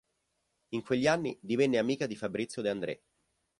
[0.69, 3.03] In quegli anni divenne amica di Fabrizio De André.